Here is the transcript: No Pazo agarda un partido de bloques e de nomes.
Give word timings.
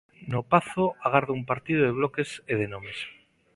No 0.31 0.41
Pazo 0.51 0.83
agarda 1.07 1.37
un 1.39 1.45
partido 1.51 1.81
de 1.85 1.95
bloques 1.99 2.29
e 2.51 2.53
de 2.61 2.67
nomes. 2.73 2.99